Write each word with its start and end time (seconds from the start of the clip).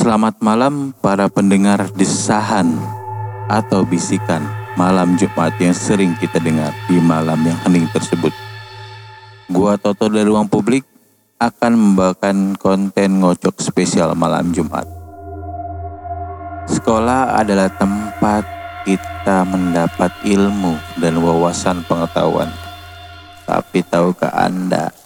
Selamat 0.00 0.40
malam 0.40 0.96
para 0.96 1.28
pendengar 1.28 1.92
desahan 1.92 2.72
atau 3.52 3.84
bisikan 3.84 4.40
malam 4.72 5.12
Jumat 5.20 5.52
yang 5.60 5.76
sering 5.76 6.16
kita 6.16 6.40
dengar 6.40 6.72
di 6.88 6.96
malam 6.96 7.36
yang 7.44 7.60
hening 7.68 7.84
tersebut. 7.92 8.32
Gua 9.52 9.76
Toto 9.76 10.08
dari 10.08 10.24
Ruang 10.24 10.48
Publik 10.48 10.88
akan 11.36 11.72
membawakan 11.76 12.56
konten 12.56 13.20
ngocok 13.20 13.60
spesial 13.60 14.16
malam 14.16 14.56
Jumat. 14.56 14.88
Sekolah 16.64 17.36
adalah 17.36 17.68
tempat 17.68 18.48
kita 18.88 19.44
mendapat 19.44 20.16
ilmu 20.24 20.80
dan 20.96 21.20
wawasan 21.20 21.84
pengetahuan. 21.84 22.48
Tapi 23.44 23.84
tahukah 23.84 24.32
Anda, 24.32 24.96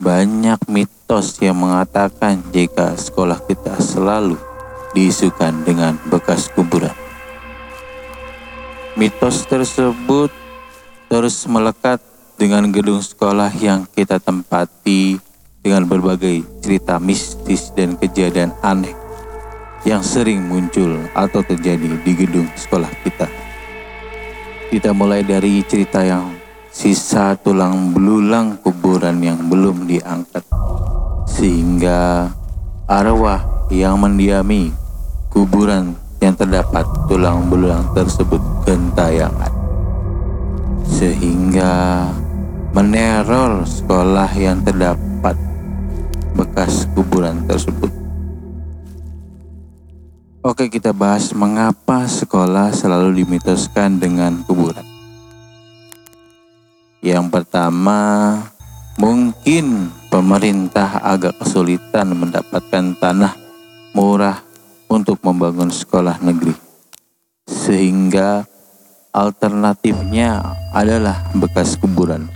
banyak 0.00 0.72
mitos 0.72 1.01
yang 1.44 1.60
mengatakan 1.60 2.40
jika 2.56 2.96
sekolah 2.96 3.36
kita 3.44 3.76
selalu 3.76 4.40
diisukan 4.96 5.52
dengan 5.60 6.00
bekas 6.08 6.48
kuburan. 6.48 6.96
Mitos 8.96 9.44
tersebut 9.44 10.32
terus 11.12 11.44
melekat 11.44 12.00
dengan 12.40 12.64
gedung 12.72 13.04
sekolah 13.04 13.52
yang 13.60 13.84
kita 13.92 14.16
tempati 14.16 15.20
dengan 15.60 15.84
berbagai 15.84 16.48
cerita 16.64 16.96
mistis 16.96 17.68
dan 17.76 18.00
kejadian 18.00 18.56
aneh 18.64 18.96
yang 19.84 20.00
sering 20.00 20.40
muncul 20.40 20.96
atau 21.12 21.44
terjadi 21.44 21.92
di 22.00 22.12
gedung 22.16 22.48
sekolah 22.56 22.88
kita. 23.04 23.28
Kita 24.72 24.96
mulai 24.96 25.20
dari 25.20 25.60
cerita 25.68 26.00
yang 26.00 26.32
sisa 26.72 27.36
tulang 27.36 27.92
belulang 27.92 28.56
kuburan 28.64 29.20
yang 29.20 29.36
belum 29.52 29.84
diangkat, 29.84 30.40
sehingga 31.26 32.30
arwah 32.86 33.68
yang 33.72 33.96
mendiami 33.98 34.74
kuburan 35.32 35.96
yang 36.22 36.36
terdapat 36.36 36.84
tulang 37.10 37.50
belulang 37.50 37.82
tersebut 37.96 38.38
gentayangan, 38.62 39.50
sehingga 40.86 42.06
meneror 42.70 43.66
sekolah 43.66 44.30
yang 44.38 44.62
terdapat 44.62 45.34
bekas 46.38 46.86
kuburan 46.94 47.42
tersebut. 47.44 47.90
Oke, 50.42 50.66
kita 50.66 50.90
bahas 50.90 51.30
mengapa 51.34 52.02
sekolah 52.06 52.74
selalu 52.74 53.22
dimitoskan 53.22 54.02
dengan 54.02 54.42
kuburan. 54.42 54.82
Yang 57.02 57.34
pertama, 57.34 57.98
mungkin 59.02 59.90
pemerintah 60.14 61.02
agak 61.02 61.42
kesulitan 61.42 62.14
mendapatkan 62.14 62.94
tanah 63.02 63.34
murah 63.98 64.38
untuk 64.86 65.18
membangun 65.26 65.74
sekolah 65.74 66.22
negeri. 66.22 66.54
Sehingga 67.50 68.46
alternatifnya 69.10 70.54
adalah 70.70 71.34
bekas 71.34 71.74
kuburan. 71.82 72.30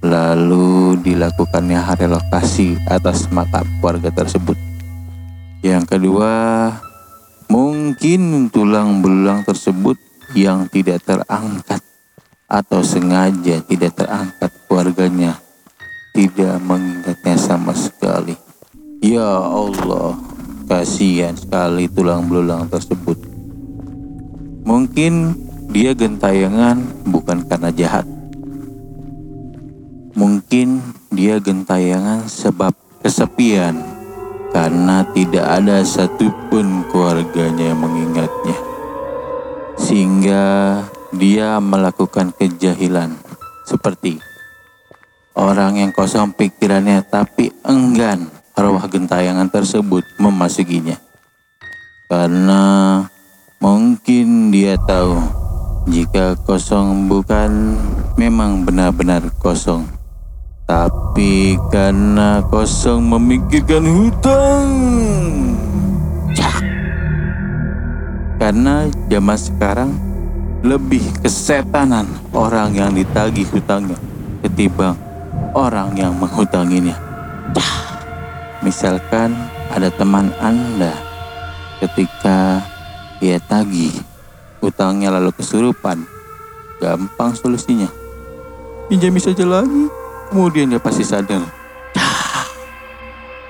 Lalu 0.00 0.96
dilakukannya 1.04 1.84
relokasi 1.92 2.80
atas 2.88 3.28
makam 3.28 3.68
warga 3.84 4.08
tersebut. 4.08 4.56
Yang 5.60 5.92
kedua, 5.92 6.32
mungkin 7.52 8.48
tulang 8.48 9.04
belulang 9.04 9.44
tersebut 9.44 10.00
yang 10.32 10.72
tidak 10.72 11.04
terangkat 11.04 11.84
atau 12.48 12.80
sengaja 12.80 13.60
tidak 13.60 13.92
terangkat 13.92 14.50
keluarganya 14.70 15.45
tidak 16.16 16.56
mengingatnya 16.64 17.36
sama 17.36 17.76
sekali. 17.76 18.32
Ya 19.04 19.36
Allah, 19.36 20.16
kasihan 20.64 21.36
sekali 21.36 21.92
tulang 21.92 22.24
belulang 22.24 22.72
tersebut. 22.72 23.20
Mungkin 24.64 25.36
dia 25.68 25.92
gentayangan 25.92 26.80
bukan 27.04 27.44
karena 27.44 27.68
jahat. 27.68 28.08
Mungkin 30.16 30.80
dia 31.12 31.36
gentayangan 31.36 32.24
sebab 32.24 32.72
kesepian 33.04 33.76
karena 34.56 35.04
tidak 35.12 35.44
ada 35.44 35.84
satupun 35.84 36.88
keluarganya 36.88 37.76
yang 37.76 37.80
mengingatnya. 37.84 38.56
Sehingga 39.76 40.44
dia 41.12 41.60
melakukan 41.60 42.32
kejahilan 42.32 43.12
seperti 43.68 44.25
orang 45.36 45.76
yang 45.76 45.92
kosong 45.92 46.32
pikirannya 46.32 47.04
tapi 47.04 47.52
enggan 47.60 48.32
arwah 48.56 48.88
gentayangan 48.88 49.52
tersebut 49.52 50.02
memasukinya. 50.16 50.96
Karena 52.08 53.04
mungkin 53.60 54.48
dia 54.48 54.80
tahu 54.80 55.20
jika 55.92 56.40
kosong 56.48 57.04
bukan 57.04 57.76
memang 58.16 58.64
benar-benar 58.64 59.28
kosong. 59.36 59.84
Tapi 60.66 61.54
karena 61.70 62.42
kosong 62.48 63.04
memikirkan 63.04 63.84
hutang. 63.86 64.68
Karena 68.40 68.88
zaman 69.12 69.38
sekarang 69.38 69.90
lebih 70.64 71.04
kesetanan 71.22 72.08
orang 72.34 72.74
yang 72.74 72.90
ditagih 72.90 73.46
hutangnya 73.52 73.94
ketimbang 74.42 75.05
orang 75.54 75.94
yang 75.94 76.16
menghutanginya. 76.16 76.96
Misalkan 78.64 79.36
ada 79.70 79.92
teman 79.92 80.34
Anda 80.42 80.90
ketika 81.78 82.64
dia 83.22 83.38
tagih 83.38 83.92
hutangnya 84.58 85.14
lalu 85.14 85.30
kesurupan, 85.36 86.02
gampang 86.82 87.36
solusinya. 87.36 87.86
Pinjami 88.90 89.22
saja 89.22 89.46
lagi, 89.46 89.86
kemudian 90.32 90.72
dia 90.72 90.82
pasti 90.82 91.06
sadar. 91.06 91.46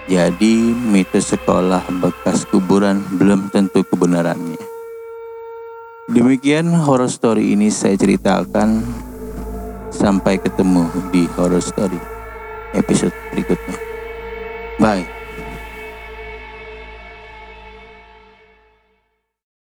Jadi 0.06 0.70
mitos 0.70 1.34
sekolah 1.34 1.82
bekas 1.98 2.46
kuburan 2.46 3.02
belum 3.16 3.50
tentu 3.50 3.82
kebenarannya. 3.82 4.60
Demikian 6.06 6.70
horror 6.70 7.10
story 7.10 7.58
ini 7.58 7.66
saya 7.74 7.98
ceritakan. 7.98 8.86
Sampai 9.96 10.36
ketemu 10.36 10.92
di 11.08 11.24
horror 11.32 11.64
story 11.64 11.96
episode 12.76 13.16
berikutnya. 13.32 13.76
Bye. 14.76 15.15